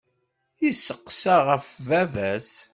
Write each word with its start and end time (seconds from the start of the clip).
Yesseqsa 0.63 1.35
ɣef 1.47 1.67
baba-s. 1.87 2.51